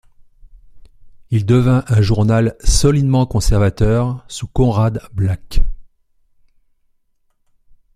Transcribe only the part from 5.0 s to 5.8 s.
Black.